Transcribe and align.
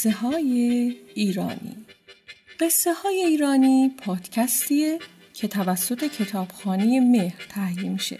قصه 0.00 0.10
های 0.10 0.96
ایرانی. 1.14 1.76
قصه 2.60 2.92
های 2.92 3.22
ایرانی 3.22 3.88
پادکستیه 3.88 4.98
که 5.34 5.48
توسط 5.48 6.04
کتابخانه 6.04 7.00
مهر 7.00 7.46
تهیه 7.48 7.88
میشه 7.88 8.18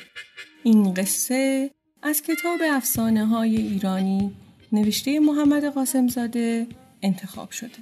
این 0.63 0.95
قصه 0.95 1.71
از 2.03 2.23
کتاب 2.23 2.61
افسانه 2.71 3.27
های 3.27 3.57
ایرانی 3.57 4.33
نوشته 4.73 5.21
محمد 5.21 5.65
قاسمزاده 5.65 6.67
انتخاب 7.03 7.51
شده. 7.51 7.79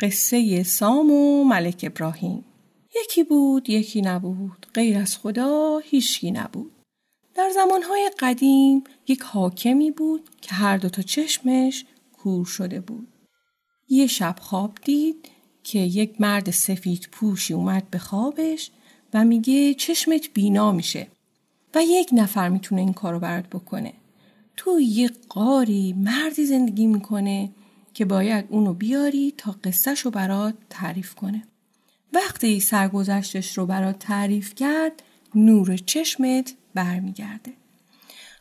قصه 0.00 0.62
سام 0.62 1.10
و 1.10 1.44
ملک 1.44 1.80
ابراهیم. 1.82 2.44
یکی 3.04 3.24
بود 3.24 3.70
یکی 3.70 4.02
نبود. 4.02 4.66
غیر 4.74 4.98
از 4.98 5.16
خدا 5.16 5.78
هیچکی 5.84 6.30
نبود. 6.30 6.72
در 7.34 7.50
زمانهای 7.54 8.10
قدیم 8.18 8.84
یک 9.08 9.22
حاکمی 9.22 9.90
بود 9.90 10.28
که 10.40 10.54
هر 10.54 10.76
دو 10.76 10.88
تا 10.88 11.02
چشمش 11.02 11.84
کور 12.28 12.44
شده 12.44 12.80
بود. 12.80 13.08
یه 13.88 14.06
شب 14.06 14.36
خواب 14.40 14.78
دید 14.84 15.28
که 15.62 15.78
یک 15.78 16.20
مرد 16.20 16.50
سفید 16.50 17.08
پوشی 17.12 17.54
اومد 17.54 17.90
به 17.90 17.98
خوابش 17.98 18.70
و 19.14 19.24
میگه 19.24 19.74
چشمت 19.74 20.28
بینا 20.34 20.72
میشه 20.72 21.06
و 21.74 21.82
یک 21.82 22.08
نفر 22.12 22.48
می‌تونه 22.48 22.80
این 22.80 22.92
کارو 22.92 23.18
برات 23.20 23.46
بکنه. 23.46 23.92
تو 24.56 24.80
یه 24.80 25.10
قاری 25.28 25.92
مردی 25.92 26.46
زندگی 26.46 26.86
می‌کنه 26.86 27.50
که 27.94 28.04
باید 28.04 28.44
اونو 28.48 28.74
بیاری 28.74 29.34
تا 29.36 29.56
قصهش 29.64 30.00
رو 30.00 30.10
برات 30.10 30.54
تعریف 30.70 31.14
کنه. 31.14 31.42
وقتی 32.12 32.60
سرگذشتش 32.60 33.58
رو 33.58 33.66
برات 33.66 33.98
تعریف 33.98 34.54
کرد 34.54 35.02
نور 35.34 35.76
چشمت 35.76 36.54
برمیگرده. 36.74 37.52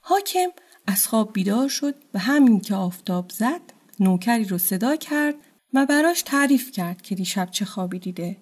حاکم 0.02 0.50
از 0.88 1.08
خواب 1.08 1.34
بیدار 1.34 1.68
شد 1.68 1.96
و 2.14 2.20
همین 2.20 2.60
که 2.60 2.76
آفتاب 2.76 3.30
زد 3.30 3.77
نوکری 4.00 4.46
رو 4.46 4.58
صدا 4.58 4.96
کرد 4.96 5.36
و 5.74 5.86
براش 5.86 6.22
تعریف 6.22 6.72
کرد 6.72 7.02
که 7.02 7.16
دیشب 7.16 7.52
چه 7.52 7.66
خوابی 7.66 8.00
دیده. 8.00 8.38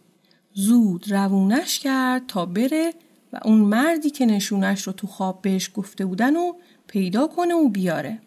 زود 0.53 1.11
روونش 1.11 1.79
کرد 1.79 2.27
تا 2.27 2.45
بره 2.45 2.93
و 3.33 3.39
اون 3.45 3.59
مردی 3.59 4.09
که 4.09 4.25
نشونش 4.25 4.81
رو 4.81 4.93
تو 4.93 5.07
خواب 5.07 5.41
بهش 5.41 5.71
گفته 5.75 6.05
بودن 6.05 6.35
و 6.35 6.53
پیدا 6.87 7.27
کنه 7.27 7.53
و 7.53 7.69
بیاره. 7.69 8.21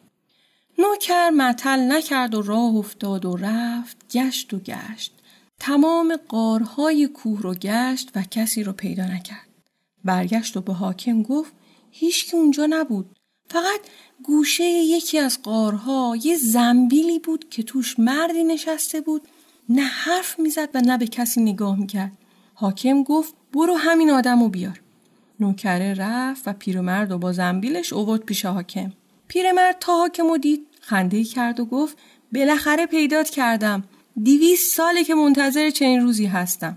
نوکر 0.79 1.31
معطل 1.31 1.93
نکرد 1.93 2.35
و 2.35 2.43
راه 2.43 2.77
افتاد 2.77 3.25
و 3.25 3.37
رفت 3.37 3.97
گشت 4.11 4.55
و 4.55 4.59
گشت. 4.59 5.15
تمام 5.59 6.17
قارهای 6.29 7.09
کوه 7.09 7.43
رو 7.43 7.55
گشت 7.55 8.11
و 8.15 8.23
کسی 8.23 8.63
رو 8.63 8.73
پیدا 8.73 9.05
نکرد. 9.05 9.49
برگشت 10.05 10.57
و 10.57 10.61
به 10.61 10.73
حاکم 10.73 11.23
گفت 11.23 11.53
هیچ 11.91 12.31
که 12.31 12.37
اونجا 12.37 12.67
نبود. 12.71 13.18
فقط 13.51 13.81
گوشه 14.23 14.65
یکی 14.65 15.19
از 15.19 15.43
قارها 15.43 16.17
یه 16.23 16.37
زنبیلی 16.37 17.19
بود 17.19 17.49
که 17.51 17.63
توش 17.63 17.99
مردی 17.99 18.45
نشسته 18.45 19.01
بود 19.01 19.23
نه 19.69 19.83
حرف 19.83 20.39
می‌زد 20.39 20.69
و 20.75 20.81
نه 20.81 20.99
به 20.99 21.07
کسی 21.07 21.41
نگاه 21.41 21.79
می‌کرد. 21.79 22.13
حاکم 22.55 23.03
گفت 23.03 23.35
برو 23.53 23.75
همین 23.75 24.11
آدم 24.11 24.43
رو 24.43 24.49
بیار. 24.49 24.81
نوکره 25.41 25.95
رفت 25.95 26.49
و 26.49 26.53
پیرمرد 26.53 27.13
و 27.13 27.19
با 27.19 27.33
زنبیلش 27.33 27.93
اوورد 27.93 28.21
پیش 28.21 28.45
حاکم. 28.45 28.93
پیرمرد 29.29 29.77
تا 29.81 29.99
حاکم 29.99 30.27
رو 30.27 30.39
دید 30.39 30.67
خنده 30.81 31.25
کرد 31.25 31.61
و 31.61 31.65
گفت 31.65 31.99
بالاخره 32.33 32.87
پیدات 32.87 33.31
کردم. 33.31 33.85
دیویس 34.23 34.75
ساله 34.75 35.05
که 35.05 35.15
منتظر 35.15 35.71
چنین 35.71 36.01
روزی 36.01 36.27
هستم. 36.27 36.77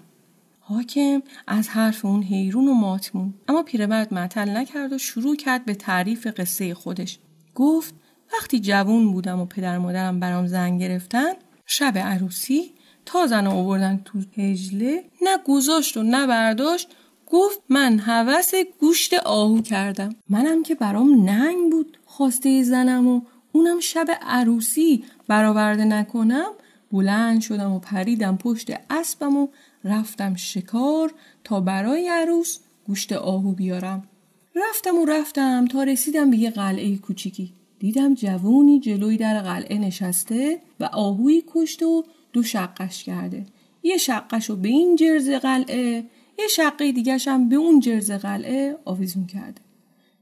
حاکم 0.72 1.22
از 1.48 1.70
حرف 1.70 2.06
اون 2.06 2.24
حیرون 2.24 2.68
و 2.68 2.74
ماتمون 2.74 3.34
اما 3.48 3.64
پیرمرد 3.64 4.14
معطل 4.14 4.58
نکرد 4.58 4.94
و 4.94 4.98
شروع 4.98 5.36
کرد 5.36 5.66
به 5.66 5.76
تعریف 5.76 6.28
قصه 6.28 6.74
خودش. 6.74 7.20
گفت 7.56 7.96
وقتی 8.34 8.60
جوون 8.60 9.12
بودم 9.12 9.40
و 9.40 9.46
پدر 9.46 9.78
مادرم 9.78 10.20
برام 10.20 10.48
زنگ 10.48 10.82
گرفتن 10.82 11.34
شب 11.66 11.98
عروسی 11.98 12.72
تا 13.06 13.28
زن 13.28 13.48
آوردن 13.48 14.02
تو 14.06 14.20
هجله 14.38 15.04
نه 15.22 15.38
گذاشت 15.46 15.98
و 15.98 16.04
نه 16.04 16.28
برداشت 16.28 16.88
گفت 17.28 17.62
من 17.70 18.00
هوس 18.00 18.52
گوشت 18.80 19.14
آهو 19.14 19.62
کردم. 19.62 20.16
منم 20.30 20.64
که 20.64 20.76
برام 20.76 21.30
ننگ 21.30 21.72
بود 21.72 21.98
خواسته 22.06 22.64
زنم 22.64 23.08
و 23.08 23.22
اونم 23.52 23.80
شب 23.80 24.08
عروسی 24.22 25.04
برآورده 25.28 25.86
نکنم 25.86 26.52
بلند 26.92 27.42
شدم 27.42 27.72
و 27.72 27.80
پریدم 27.80 28.38
پشت 28.38 28.72
اسبم 28.90 29.38
و 29.38 29.48
رفتم 29.84 30.36
شکار 30.36 31.14
تا 31.44 31.60
برای 31.60 32.08
عروس 32.08 32.60
گوشت 32.88 33.14
آهو 33.14 33.52
بیارم. 33.52 34.08
رفتم 34.56 34.98
و 34.98 35.06
رفتم 35.06 35.66
تا 35.66 35.84
رسیدم 35.84 36.30
به 36.30 36.38
یه 36.38 36.50
قلعه 36.50 36.98
کوچیکی. 36.98 37.54
دیدم 37.80 38.14
جوونی 38.14 38.80
جلوی 38.80 39.18
در 39.18 39.42
قلعه 39.42 39.78
نشسته 39.78 40.62
و 40.80 40.84
آهوی 40.84 41.44
کشت 41.48 41.84
و 41.84 42.04
دو 42.34 42.44
شقش 42.44 43.04
کرده. 43.04 43.46
یه 43.84 43.98
شقش 43.98 44.50
رو 44.50 44.56
به 44.56 44.70
این 44.70 44.96
جرز 44.96 45.30
قلعه 45.30 46.06
یه 46.40 46.48
شقه 46.48 46.92
دیگرش 46.92 47.28
هم 47.28 47.50
به 47.50 47.56
اون 47.56 47.80
جرز 47.80 48.12
قلعه 48.12 48.78
آویزون 48.86 49.26
کرده. 49.26 49.62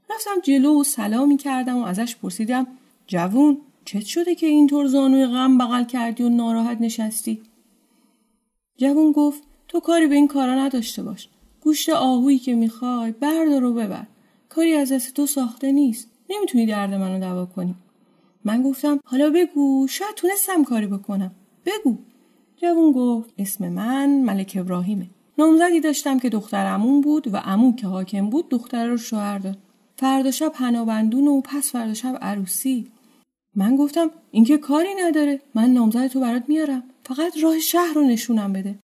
رفتم 0.10 0.42
جلو 0.44 0.82
و 0.82 0.84
سلامی 0.84 1.38
کردم 1.38 1.78
و 1.78 1.84
ازش 1.84 2.16
پرسیدم 2.16 2.68
جوون 3.08 3.58
چت 3.86 4.06
شده 4.06 4.36
که 4.36 4.48
اینطور 4.48 4.88
زانوی 4.88 5.26
غم 5.26 5.58
بغل 5.58 5.84
کردی 5.84 6.24
و 6.24 6.30
ناراحت 6.30 6.82
نشستی؟ 6.82 7.42
جوون 8.78 9.12
گفت 9.12 9.44
تو 9.70 9.80
کاری 9.80 10.08
به 10.08 10.16
این 10.16 10.28
کارا 10.28 10.56
نداشته 10.56 11.04
باش. 11.04 11.30
گوشت 11.62 11.90
آهویی 11.90 12.40
که 12.40 12.56
می‌خوای 12.56 13.12
بردار 13.12 13.64
و 13.64 13.74
ببر. 13.74 14.06
کاری 14.50 14.74
از 14.74 14.92
دست 14.92 15.14
تو 15.14 15.26
ساخته 15.26 15.72
نیست. 15.72 16.10
نمی‌تونی 16.30 16.66
درد 16.66 16.94
منو 16.94 17.20
دوا 17.20 17.46
کنی. 17.46 17.76
من 18.46 18.64
گفتم 18.64 19.00
حالا 19.06 19.30
بگو 19.30 19.88
شاید 19.88 20.16
تونستم 20.16 20.64
کاری 20.64 20.88
بکنم. 20.88 21.32
بگو. 21.66 21.98
جوون 22.58 22.92
گفت 22.92 23.34
اسم 23.38 23.70
من 23.70 24.22
ملک 24.22 24.58
ابراهیمه. 24.60 25.06
نامزدی 25.38 25.80
داشتم 25.80 26.20
که 26.20 26.30
دختر 26.30 26.66
عمون 26.66 27.02
بود 27.02 27.34
و 27.34 27.38
عمو 27.38 27.76
که 27.76 27.88
حاکم 27.88 28.30
بود 28.30 28.50
دختر 28.50 28.88
رو 28.88 28.98
شوهر 28.98 29.38
داد. 29.38 29.58
فردا 29.98 30.32
شب 30.32 30.50
پنابندون 30.50 31.28
و 31.28 31.42
پس 31.42 31.72
فردا 31.72 31.94
شب 31.94 32.18
عروسی. 32.22 32.88
من 33.56 33.76
گفتم 33.76 34.12
اینکه 34.32 34.58
کاری 34.58 34.96
نداره. 35.06 35.42
من 35.56 35.70
نامزد 35.70 36.08
تو 36.08 36.20
برات 36.20 36.44
میارم. 36.48 36.84
فقط 37.04 37.38
راه 37.44 37.60
شهر 37.60 37.94
رو 37.96 38.04
نشونم 38.04 38.54
بده. 38.54 38.80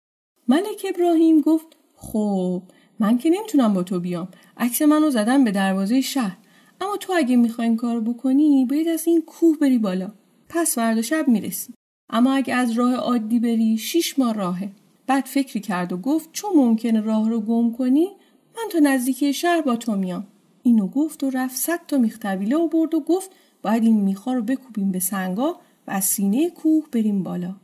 ملک 0.49 0.87
ابراهیم 0.95 1.41
گفت 1.41 1.67
خب 1.97 2.63
من 2.99 3.19
که 3.19 3.31
نمی‌تونم 3.31 3.75
با 3.75 3.83
تو 3.83 4.01
بیام. 4.01 4.29
عکس 4.57 4.83
منو 4.83 5.11
زدم 5.11 5.45
به 5.45 5.51
دروازه 5.51 6.01
شهر. 6.01 6.37
اما 6.81 6.97
تو 6.97 7.13
اگه 7.17 7.37
می‌خوای 7.37 7.69
این 7.69 7.77
کارو 7.77 8.01
بکنی 8.01 8.65
باید 8.65 8.89
از 8.89 9.07
این 9.07 9.23
کوه 9.23 9.59
بری 9.59 9.79
بالا. 9.79 10.13
پس 10.49 10.75
فردا 10.75 11.03
شب 11.03 11.29
می‌رسی. 11.29 11.75
اما 12.11 12.33
اگه 12.33 12.55
از 12.55 12.71
راه 12.71 12.95
عادی 12.95 13.39
بری 13.39 13.79
شیش 13.79 14.19
ماه 14.19 14.35
راهه. 14.35 14.71
بعد 15.07 15.25
فکری 15.25 15.61
کرد 15.61 15.93
و 15.93 15.97
گفت 15.97 16.29
چون 16.33 16.51
ممکنه 16.57 17.01
راه 17.01 17.31
رو 17.31 17.41
گم 17.41 17.73
کنی 17.73 18.09
من 18.57 18.69
تا 18.73 18.79
نزدیکی 18.79 19.33
شهر 19.33 19.61
با 19.61 19.77
تو 19.77 19.97
میام. 19.97 20.27
اینو 20.63 20.87
گفت 20.87 21.25
و 21.25 21.31
رفت 21.31 21.57
صد 21.57 21.81
تا 21.89 21.99
میختبیله 21.99 22.57
و 22.57 22.69
برد 22.69 22.95
و 22.95 23.01
گفت 23.01 23.31
باید 23.63 23.83
این 23.83 24.01
میخا 24.01 24.33
رو 24.33 24.43
بکوبیم 24.43 24.93
به 24.93 24.99
سنگا 24.99 25.57
و 25.87 25.91
از 25.91 26.05
سینه 26.05 26.51
کوه 26.51 26.85
بریم 26.93 27.23
بالا. 27.23 27.55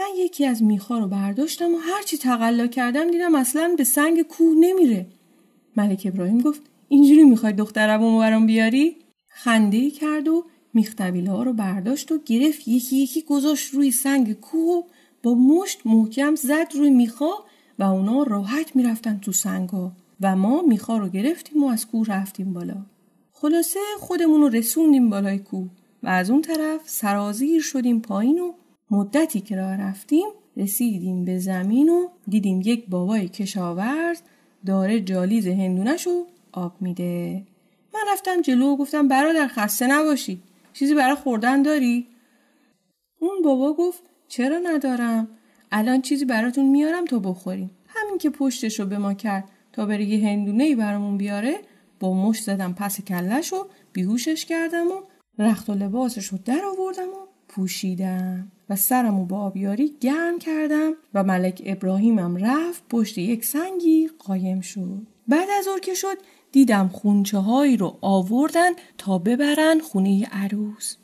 من 0.00 0.06
یکی 0.16 0.46
از 0.46 0.62
میخا 0.62 0.98
رو 0.98 1.06
برداشتم 1.06 1.74
و 1.74 1.78
هرچی 1.78 2.18
تقلا 2.18 2.66
کردم 2.66 3.10
دیدم 3.10 3.34
اصلا 3.34 3.74
به 3.78 3.84
سنگ 3.84 4.22
کوه 4.22 4.54
نمیره. 4.60 5.06
ملک 5.76 6.02
ابراهیم 6.04 6.40
گفت 6.40 6.62
اینجوری 6.88 7.24
می‌خوای 7.24 7.52
دخترم 7.52 8.18
برام 8.18 8.46
بیاری؟ 8.46 8.96
خنده 9.28 9.76
ای 9.76 9.90
کرد 9.90 10.28
و 10.28 10.44
میختبیله 10.74 11.30
ها 11.30 11.42
رو 11.42 11.52
برداشت 11.52 12.12
و 12.12 12.18
گرفت. 12.26 12.68
یکی 12.68 12.96
یکی 12.96 13.22
گذاشت 13.22 13.74
روی 13.74 13.90
سنگ 13.90 14.32
کوه 14.32 14.76
و 14.76 14.82
با 15.22 15.34
مشت 15.34 15.80
محکم 15.84 16.34
زد 16.34 16.66
روی 16.74 16.90
میخا 16.90 17.32
و 17.78 17.82
اونا 17.82 18.22
راحت 18.22 18.76
می‌رفتن 18.76 19.18
تو 19.18 19.32
سنگا 19.32 19.92
و 20.20 20.36
ما 20.36 20.62
میخا 20.62 20.96
رو 20.96 21.08
گرفتیم 21.08 21.64
و 21.64 21.68
از 21.68 21.86
کوه 21.86 22.06
رفتیم 22.06 22.52
بالا. 22.52 22.86
خلاصه 23.32 23.80
خودمون 23.98 24.40
رو 24.40 24.48
رسوندیم 24.48 25.10
بالای 25.10 25.38
کوه 25.38 25.68
و 26.02 26.08
از 26.08 26.30
اون 26.30 26.42
طرف 26.42 26.80
سرازیر 26.84 27.62
شدیم 27.62 28.00
پایین 28.00 28.38
و 28.38 28.52
مدتی 28.90 29.40
که 29.40 29.56
راه 29.56 29.76
رفتیم 29.76 30.28
رسیدیم 30.56 31.24
به 31.24 31.38
زمین 31.38 31.88
و 31.88 32.08
دیدیم 32.28 32.60
یک 32.64 32.88
بابای 32.88 33.28
کشاورز 33.28 34.20
داره 34.66 35.00
جالیز 35.00 35.46
هندونش 35.46 36.06
رو 36.06 36.26
آب 36.52 36.76
میده 36.80 37.42
من 37.94 38.00
رفتم 38.12 38.40
جلو 38.40 38.66
و 38.66 38.76
گفتم 38.76 39.08
برادر 39.08 39.48
خسته 39.48 39.86
نباشی 39.86 40.42
چیزی 40.72 40.94
برای 40.94 41.14
خوردن 41.14 41.62
داری؟ 41.62 42.06
اون 43.18 43.42
بابا 43.44 43.72
گفت 43.72 44.02
چرا 44.28 44.58
ندارم؟ 44.58 45.28
الان 45.72 46.02
چیزی 46.02 46.24
براتون 46.24 46.68
میارم 46.68 47.04
تا 47.04 47.18
بخوریم 47.18 47.70
همین 47.86 48.18
که 48.18 48.30
پشتش 48.30 48.80
رو 48.80 48.86
به 48.86 48.98
ما 48.98 49.14
کرد 49.14 49.44
تا 49.72 49.86
بره 49.86 50.04
یه 50.04 50.28
هندونه 50.28 50.64
ای 50.64 50.74
برامون 50.74 51.16
بیاره 51.16 51.58
با 52.00 52.14
مش 52.14 52.42
زدم 52.42 52.72
پس 52.72 53.00
کلش 53.00 53.52
و 53.52 53.66
بیهوشش 53.92 54.44
کردم 54.44 54.86
و 54.86 55.00
رخت 55.38 55.70
و 55.70 55.74
لباسش 55.74 56.26
رو 56.26 56.38
در 56.44 56.60
آوردم 56.64 57.08
و 57.08 57.26
پوشیدم 57.48 58.52
و 58.70 58.76
سرم 58.76 59.18
و 59.18 59.24
با 59.24 59.40
آبیاری 59.40 59.96
گرم 60.00 60.38
کردم 60.38 60.92
و 61.14 61.24
ملک 61.24 61.62
ابراهیمم 61.66 62.36
رفت 62.36 62.82
پشت 62.88 63.18
یک 63.18 63.44
سنگی 63.44 64.10
قایم 64.18 64.60
شد. 64.60 65.06
بعد 65.28 65.48
از 65.58 65.68
اور 65.68 65.80
که 65.80 65.94
شد 65.94 66.16
دیدم 66.52 66.88
خونچه 66.88 67.38
هایی 67.38 67.76
رو 67.76 67.98
آوردن 68.00 68.70
تا 68.98 69.18
ببرن 69.18 69.80
خونه 69.80 70.28
عروس. 70.32 70.96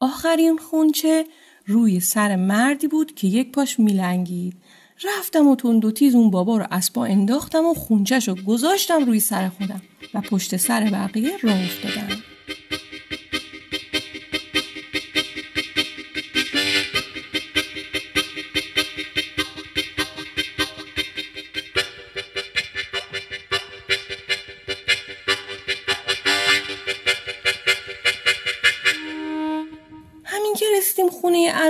آخرین 0.00 0.56
خونچه 0.56 1.24
روی 1.66 2.00
سر 2.00 2.36
مردی 2.36 2.88
بود 2.88 3.14
که 3.14 3.28
یک 3.28 3.52
پاش 3.52 3.80
میلنگید. 3.80 4.56
رفتم 5.04 5.46
و 5.46 5.56
تند 5.56 5.84
و 5.84 5.90
تیز 5.90 6.14
اون 6.14 6.30
بابا 6.30 6.56
رو 6.56 6.66
اسبا 6.70 7.04
انداختم 7.04 7.66
و 7.66 7.74
خونچش 7.74 8.28
رو 8.28 8.34
گذاشتم 8.34 9.04
روی 9.04 9.20
سر 9.20 9.48
خودم 9.48 9.82
و 10.14 10.20
پشت 10.20 10.56
سر 10.56 10.90
بقیه 10.92 11.30
راه 11.42 11.64
افتادم. 11.64 12.16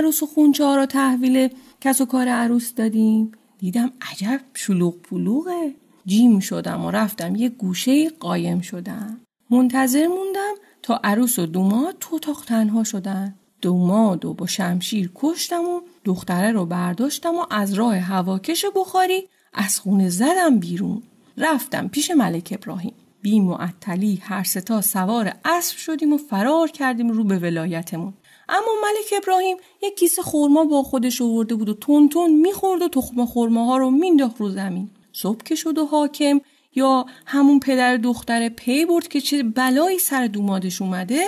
عروس 0.01 0.23
و 0.23 0.25
خونچه 0.25 0.65
ها 0.65 0.75
رو 0.75 0.85
تحویل 0.85 1.49
کس 1.81 2.01
و 2.01 2.05
کار 2.05 2.27
عروس 2.27 2.73
دادیم. 2.73 3.31
دیدم 3.57 3.91
عجب 4.11 4.41
شلوغ 4.53 5.01
پلوغه. 5.01 5.75
جیم 6.05 6.39
شدم 6.39 6.85
و 6.85 6.91
رفتم 6.91 7.35
یه 7.35 7.49
گوشه 7.49 8.09
قایم 8.09 8.61
شدم. 8.61 9.17
منتظر 9.49 10.07
موندم 10.07 10.53
تا 10.81 10.99
عروس 11.03 11.39
و 11.39 11.45
دوماد 11.45 11.95
تو 11.99 12.15
اتاق 12.15 12.43
تنها 12.45 12.83
شدن. 12.83 13.35
دوماد 13.61 14.25
و 14.25 14.33
با 14.33 14.47
شمشیر 14.47 15.11
کشتم 15.15 15.63
و 15.63 15.81
دختره 16.05 16.51
رو 16.51 16.65
برداشتم 16.65 17.35
و 17.35 17.45
از 17.49 17.73
راه 17.73 17.97
هواکش 17.97 18.65
بخاری 18.75 19.27
از 19.53 19.79
خونه 19.79 20.09
زدم 20.09 20.59
بیرون. 20.59 21.01
رفتم 21.37 21.87
پیش 21.87 22.11
ملک 22.11 22.57
ابراهیم. 22.61 22.93
بی 23.21 23.39
معطلی 23.39 24.15
هر 24.15 24.43
ستا 24.43 24.81
سوار 24.81 25.33
اسب 25.45 25.77
شدیم 25.77 26.13
و 26.13 26.17
فرار 26.17 26.71
کردیم 26.71 27.09
رو 27.09 27.23
به 27.23 27.39
ولایتمون. 27.39 28.13
اما 28.51 28.71
ملک 28.81 29.23
ابراهیم 29.23 29.57
یک 29.83 29.95
کیسه 29.95 30.21
خورما 30.21 30.65
با 30.65 30.83
خودش 30.83 31.21
آورده 31.21 31.55
بود 31.55 31.69
و 31.69 31.73
تون 31.73 32.09
تون 32.09 32.31
می‌خورد 32.31 32.81
و 32.81 32.87
تخم 32.87 33.25
خورماها 33.25 33.77
رو 33.77 33.91
مینداخت 33.91 34.41
رو 34.41 34.49
زمین. 34.49 34.89
صبح 35.13 35.43
که 35.43 35.55
شد 35.55 35.77
و 35.77 35.85
حاکم 35.85 36.41
یا 36.75 37.05
همون 37.25 37.59
پدر 37.59 37.97
دختر 37.97 38.49
پی 38.49 38.85
برد 38.85 39.07
که 39.07 39.21
چه 39.21 39.43
بلایی 39.43 39.99
سر 39.99 40.27
دومادش 40.27 40.81
اومده 40.81 41.23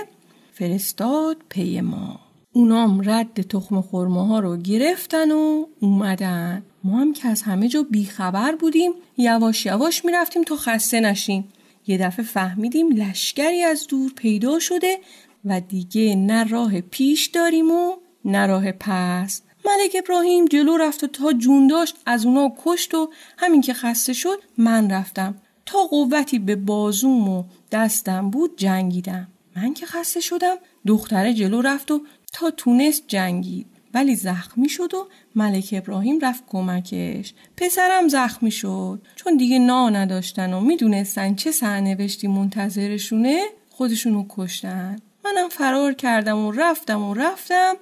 فرستاد 0.53 1.37
پی 1.49 1.81
ما. 1.81 2.19
اونام 2.53 3.09
رد 3.09 3.41
تخم 3.41 3.81
خورماها 3.81 4.39
رو 4.39 4.57
گرفتن 4.57 5.31
و 5.31 5.65
اومدن. 5.79 6.65
ما 6.83 6.97
هم 6.97 7.13
که 7.13 7.27
از 7.27 7.41
همه 7.41 7.67
جا 7.67 7.83
بیخبر 7.83 8.55
بودیم 8.55 8.91
یواش 9.17 9.65
یواش 9.65 10.05
می‌رفتیم 10.05 10.43
تا 10.43 10.55
خسته 10.55 10.99
نشیم. 10.99 11.53
یه 11.87 11.97
دفعه 11.97 12.25
فهمیدیم 12.25 12.91
لشکری 12.91 13.63
از 13.63 13.87
دور 13.87 14.11
پیدا 14.15 14.59
شده 14.59 14.99
و 15.45 15.61
دیگه 15.61 16.15
نه 16.15 16.43
راه 16.43 16.81
پیش 16.81 17.25
داریم 17.25 17.71
و 17.71 17.91
نه 18.25 18.45
راه 18.45 18.71
پس. 18.71 19.41
ملک 19.65 19.95
ابراهیم 19.95 20.45
جلو 20.45 20.77
رفت 20.77 21.03
و 21.03 21.07
تا 21.07 21.33
جون 21.33 21.67
داشت 21.67 21.95
از 22.05 22.25
اونا 22.25 22.53
کشت 22.65 22.93
و 22.93 23.09
همین 23.37 23.61
که 23.61 23.73
خسته 23.73 24.13
شد 24.13 24.37
من 24.57 24.91
رفتم. 24.91 25.35
تا 25.65 25.79
قوتی 25.79 26.39
به 26.39 26.55
بازوم 26.55 27.29
و 27.29 27.43
دستم 27.71 28.29
بود 28.29 28.57
جنگیدم. 28.57 29.27
من 29.55 29.73
که 29.73 29.85
خسته 29.85 30.19
شدم 30.19 30.55
دختره 30.87 31.33
جلو 31.33 31.61
رفت 31.61 31.91
و 31.91 32.01
تا 32.33 32.51
تونست 32.51 33.03
جنگید. 33.07 33.65
ولی 33.93 34.15
زخمی 34.15 34.69
شد 34.69 34.93
و 34.93 35.07
ملک 35.35 35.69
ابراهیم 35.77 36.19
رفت 36.19 36.43
کمکش. 36.47 37.33
پسرم 37.57 38.07
زخمی 38.07 38.51
شد. 38.51 39.01
چون 39.15 39.37
دیگه 39.37 39.59
نا 39.59 39.89
نداشتن 39.89 40.53
و 40.53 40.59
می‌دونستن 40.59 41.35
چه 41.35 41.51
سرنوشتی 41.51 42.27
منتظرشونه 42.27 43.43
خودشونو 43.69 44.25
کشتن. 44.29 44.99
منم 45.35 45.49
فرار 45.49 45.93
کردم 45.93 46.37
و 46.37 46.51
رفتم 46.51 47.01
و 47.01 47.13
رفتم 47.13 47.75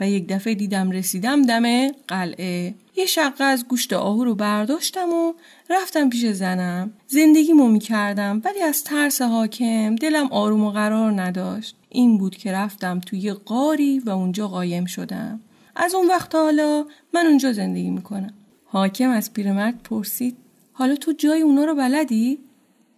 و 0.00 0.08
یک 0.08 0.28
دفعه 0.28 0.54
دیدم 0.54 0.90
رسیدم 0.90 1.42
دم 1.42 1.88
قلعه. 2.08 2.74
یه 2.96 3.06
شقه 3.06 3.44
از 3.44 3.68
گوشت 3.68 3.92
آهو 3.92 4.24
رو 4.24 4.34
برداشتم 4.34 5.08
و 5.08 5.32
رفتم 5.70 6.10
پیش 6.10 6.26
زنم. 6.26 6.90
زندگیمو 7.06 7.68
می‌کردم 7.68 8.42
ولی 8.44 8.62
از 8.62 8.84
ترس 8.84 9.22
حاکم 9.22 9.94
دلم 9.94 10.26
آروم 10.26 10.64
و 10.64 10.70
قرار 10.70 11.22
نداشت. 11.22 11.76
این 11.88 12.18
بود 12.18 12.36
که 12.36 12.52
رفتم 12.52 13.00
توی 13.00 13.32
قاری 13.32 13.98
و 13.98 14.10
اونجا 14.10 14.48
قایم 14.48 14.84
شدم. 14.84 15.40
از 15.76 15.94
اون 15.94 16.06
وقت 16.06 16.34
حالا 16.34 16.86
من 17.14 17.26
اونجا 17.26 17.52
زندگی 17.52 17.90
می‌کنم. 17.90 18.34
حاکم 18.64 19.10
از 19.10 19.32
پیرمرد 19.32 19.82
پرسید 19.82 20.36
حالا 20.72 20.94
تو 20.94 21.12
جای 21.12 21.40
اونا 21.40 21.64
رو 21.64 21.74
بلدی؟ 21.74 22.38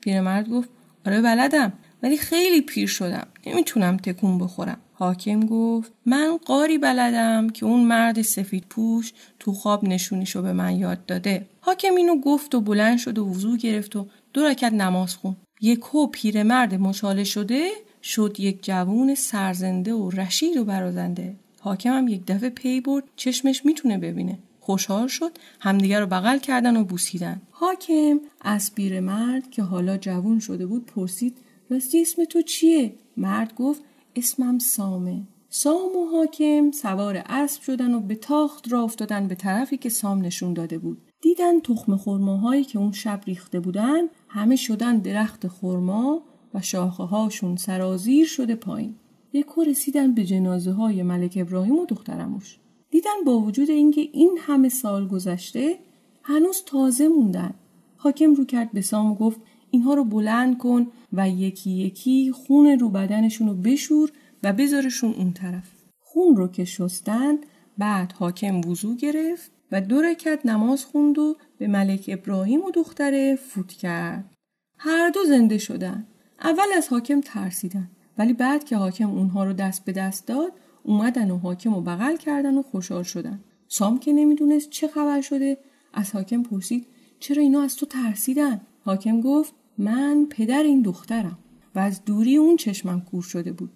پیرمرد 0.01 0.49
گفت 0.49 0.69
آره 1.07 1.21
بلدم. 1.21 1.73
ولی 2.03 2.17
خیلی 2.17 2.61
پیر 2.61 2.89
شدم. 2.89 3.27
نمی‌تونم 3.47 3.97
تکون 3.97 4.39
بخورم. 4.39 4.79
حاکم 4.93 5.41
گفت 5.41 5.93
من 6.07 6.39
قاری 6.45 6.79
بلدم 6.79 7.51
که 7.51 7.67
اون 7.67 7.85
مرد 7.85 8.23
سفید 8.23 8.65
پوش 8.71 9.13
تو 9.39 9.53
خواب 9.53 9.85
نشونیشو 9.85 10.43
به 10.43 10.53
من 10.53 10.77
یاد 10.77 11.07
داده. 11.07 11.47
حاکم 11.61 11.95
اینو 11.95 12.21
گفت 12.21 12.55
و 12.55 12.61
بلند 12.61 12.99
شد 12.99 13.19
و 13.19 13.29
وضوع 13.29 13.57
گرفت 13.57 13.97
و 13.97 14.07
دو 14.33 14.45
رکت 14.45 14.73
نماز 14.73 15.15
خون. 15.15 15.37
یک 15.61 15.81
هو 15.81 16.07
پیرمرد 16.07 16.75
مچاله 16.75 17.25
شده 17.25 17.69
شد 18.03 18.37
یک 18.39 18.63
جوون 18.63 19.15
سرزنده 19.15 19.95
و 19.95 20.11
رشید 20.11 20.57
و 20.57 20.65
برازنده. 20.65 21.37
حاکم 21.61 21.93
هم 21.93 22.09
یک 22.09 22.27
دفعه 22.27 22.51
پی 22.51 22.81
برد 22.81 23.05
چشمش 23.17 23.67
می‌تونه 23.67 23.99
ببینه. 23.99 24.39
خوشحال 24.61 25.09
شد 25.09 25.39
همدیگر 25.61 26.01
رو 26.01 26.07
بغل 26.07 26.39
کردن 26.39 26.77
و 26.77 26.85
بوسیدن. 26.85 27.43
حاکم 27.51 28.21
از 28.41 28.75
پیرمرد 28.75 29.51
که 29.51 29.63
حالا 29.63 29.97
جوون 29.97 30.41
شده 30.41 30.67
بود 30.67 30.87
پرسید 30.87 31.39
راستی 31.71 32.01
اسم 32.01 32.25
تو 32.25 32.43
چیه؟ 32.43 32.95
مرد 33.17 33.55
گفت 33.55 33.83
اسمم 34.17 34.59
سامه. 34.59 35.23
سام 35.49 35.97
و 35.97 36.07
حاکم 36.13 36.71
سوار 36.71 37.23
اسب 37.27 37.63
شدن 37.63 37.95
و 37.95 38.01
به 38.01 38.15
تاخت 38.15 38.73
را 38.73 38.83
افتادن 38.83 39.29
به 39.29 39.35
طرفی 39.35 39.77
که 39.77 39.89
سام 39.89 40.21
نشون 40.21 40.53
داده 40.53 40.79
بود. 40.79 40.99
دیدن 41.21 41.61
تخم 41.61 41.97
خرماهایی 41.97 42.65
که 42.65 42.79
اون 42.79 42.93
شب 42.93 43.21
ریخته 43.27 43.61
بودن 43.61 44.01
همه 44.29 44.57
شدن 44.57 44.99
درخت 44.99 45.49
خرما 45.49 46.23
و 46.55 46.61
شاخه 46.61 47.03
هاشون 47.03 47.57
سرازیر 47.57 48.27
شده 48.27 48.55
پایین. 48.55 48.95
یکو 49.33 49.63
رسیدن 49.63 50.15
به 50.15 50.25
جنازه 50.25 50.73
های 50.73 51.03
ملک 51.03 51.39
ابراهیم 51.41 51.79
و 51.79 51.87
دخترموش 51.87 52.59
دیدن 52.91 53.25
با 53.27 53.41
وجود 53.41 53.71
اینکه 53.71 54.01
این 54.01 54.39
همه 54.41 54.69
سال 54.69 55.09
گذشته 55.09 55.79
هنوز 56.23 56.63
تازه 56.67 57.09
موندن. 57.09 57.55
حاکم 57.97 58.35
رو 58.35 58.45
کرد 58.45 58.73
به 58.73 58.81
سام 58.81 59.13
و 59.13 59.15
گفت 59.15 59.41
اینها 59.71 59.95
رو 59.95 60.05
بلند 60.05 60.59
کن 60.59 60.87
و 61.13 61.29
یکی 61.29 61.71
یکی 61.71 62.33
خون 62.33 62.67
رو 62.67 62.89
بدنشون 62.89 63.49
رو 63.49 63.55
بشور 63.55 64.11
و 64.43 64.53
بذارشون 64.53 65.15
اون 65.15 65.33
طرف. 65.33 65.71
خون 66.01 66.37
رو 66.37 66.49
که 66.49 66.65
شستن 66.65 67.35
بعد 67.79 68.13
حاکم 68.13 68.61
وضو 68.61 68.97
گرفت 68.97 69.51
و 69.73 69.81
دو 69.81 70.03
رکت 70.03 70.47
نماز 70.47 70.85
خوند 70.85 71.19
و 71.19 71.37
به 71.59 71.67
ملک 71.67 72.05
ابراهیم 72.09 72.65
و 72.65 72.71
دختره 72.71 73.37
فوت 73.37 73.73
کرد. 73.73 74.35
هر 74.79 75.11
دو 75.11 75.25
زنده 75.25 75.59
شدن 75.59 76.07
اول 76.41 76.67
از 76.77 76.89
حاکم 76.89 77.21
ترسیدن 77.21 77.91
ولی 78.19 78.33
بعد 78.33 78.65
که 78.65 78.77
حاکم 78.77 79.11
اونها 79.11 79.45
رو 79.45 79.53
دست 79.53 79.85
به 79.85 79.93
دست 79.93 80.27
داد 80.27 80.53
اومدن 80.83 81.31
و 81.31 81.39
حاکم 81.39 81.75
رو 81.75 81.81
بغل 81.81 82.17
کردن 82.17 82.59
و 82.59 82.63
خوشحال 82.63 83.03
شدن. 83.03 83.45
سام 83.69 83.99
که 83.99 84.13
نمی‌دونست 84.13 84.71
چه 84.71 84.89
خبر 84.89 85.21
شده 85.21 85.59
از 85.95 86.13
حاکم 86.13 86.43
پرسید 86.43 86.87
چرا 87.21 87.43
اینا 87.43 87.63
از 87.63 87.77
تو 87.77 87.87
ترسیدن؟ 87.87 88.61
حاکم 88.85 89.21
گفت 89.21 89.55
من 89.79 90.27
پدر 90.31 90.63
این 90.63 90.83
دخترم 90.83 91.39
و 91.75 91.79
از 91.79 92.05
دوری 92.05 92.37
اون 92.37 92.57
چشمم 92.57 93.01
کور 93.01 93.23
شده 93.23 93.53
بود. 93.53 93.71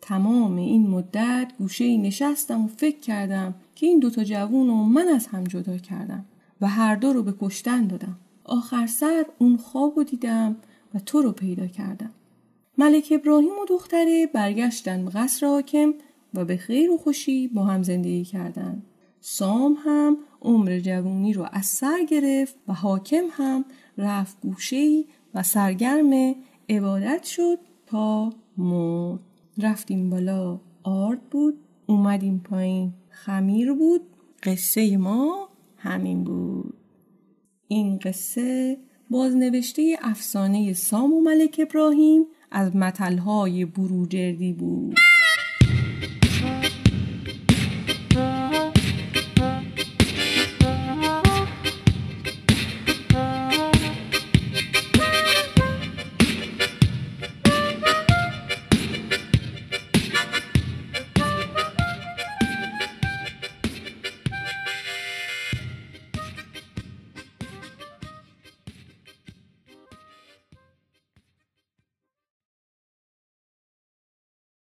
تمام 0.00 0.56
این 0.56 0.86
مدت 0.86 1.52
گوشه 1.58 1.84
ای 1.84 1.98
نشستم 1.98 2.64
و 2.64 2.68
فکر 2.68 3.00
کردم 3.00 3.54
که 3.74 3.86
این 3.86 3.98
دوتا 3.98 4.24
جوون 4.24 4.66
رو 4.66 4.74
من 4.74 5.08
از 5.08 5.26
هم 5.26 5.44
جدا 5.44 5.76
کردم 5.76 6.24
و 6.60 6.66
هر 6.66 6.96
دو 6.96 7.12
رو 7.12 7.22
به 7.22 7.34
کشتن 7.40 7.86
دادم. 7.86 8.18
آخر 8.44 8.86
سر 8.86 9.26
اون 9.38 9.56
خواب 9.56 9.96
رو 9.96 10.04
دیدم 10.04 10.56
و 10.94 10.98
تو 10.98 11.22
رو 11.22 11.32
پیدا 11.32 11.66
کردم. 11.66 12.10
ملک 12.78 13.08
ابراهیم 13.10 13.58
و 13.62 13.64
دختره 13.68 14.26
برگشتن 14.26 15.04
به 15.04 15.10
قصر 15.10 15.46
حاکم 15.46 15.94
و 16.34 16.44
به 16.44 16.56
خیر 16.56 16.90
و 16.90 16.98
خوشی 16.98 17.48
با 17.48 17.64
هم 17.64 17.82
زندگی 17.82 18.24
کردند. 18.24 18.82
سام 19.20 19.76
هم 19.84 20.16
عمر 20.42 20.78
جوونی 20.78 21.32
رو 21.32 21.46
از 21.52 21.66
سر 21.66 22.04
گرفت 22.08 22.54
و 22.68 22.72
حاکم 22.72 23.24
هم 23.30 23.64
رفت 23.98 24.36
گوشه 24.42 25.04
و 25.34 25.42
سرگرم 25.42 26.34
عبادت 26.68 27.24
شد 27.24 27.58
تا 27.86 28.32
مرد. 28.56 29.20
رفتیم 29.58 30.10
بالا 30.10 30.60
آرد 30.82 31.22
بود 31.30 31.58
اومدیم 31.86 32.38
پایین. 32.38 32.92
خمیر 33.10 33.72
بود 33.72 34.00
قصه 34.42 34.96
ما 34.96 35.48
همین 35.76 36.24
بود. 36.24 36.74
این 37.68 37.98
قصه 37.98 38.78
بازنوشته 39.10 39.96
افسانه 40.02 40.72
سام 40.72 41.12
و 41.12 41.20
ملک 41.20 41.60
ابراهیم 41.68 42.26
از 42.50 42.76
متلهای 42.76 43.64
بروجردی 43.64 44.52
بود. 44.52 44.94